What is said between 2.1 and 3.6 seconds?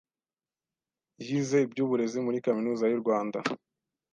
muri kaminuza y’u Rwanda